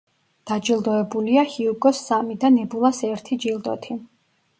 [0.51, 3.99] დაჯილდოებულია ჰიუგოს სამი და ნებულას ერთი ჯილდოთი.